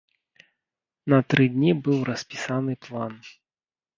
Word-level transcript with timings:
На 1.13 1.19
тры 1.33 1.43
дні 1.57 1.71
быў 1.87 1.99
распісаны 2.09 2.73
план. 2.87 3.13